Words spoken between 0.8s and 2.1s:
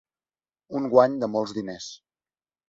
guany de molts diners.